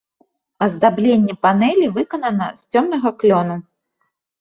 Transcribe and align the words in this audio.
Аздабленне 0.65 1.35
панэлі 1.47 1.91
выканана 1.99 2.51
з 2.65 2.69
цёмнага 2.71 3.17
клёну. 3.23 3.63